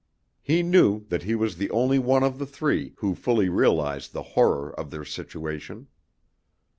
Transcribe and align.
He 0.41 0.63
knew 0.63 1.05
that 1.09 1.21
he 1.21 1.35
was 1.35 1.57
the 1.57 1.69
only 1.69 1.99
one 1.99 2.23
of 2.23 2.39
the 2.39 2.47
three 2.47 2.95
who 2.97 3.13
fully 3.13 3.49
realized 3.49 4.13
the 4.13 4.23
horror 4.33 4.73
of 4.73 4.89
their 4.89 5.05
situation. 5.05 5.89